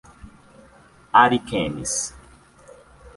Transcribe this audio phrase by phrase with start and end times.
[1.21, 1.95] Ariquemes